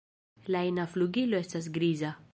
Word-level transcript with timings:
La 0.55 0.63
ina 0.69 0.85
flugilo 0.95 1.43
estas 1.45 1.71
griza. 1.77 2.15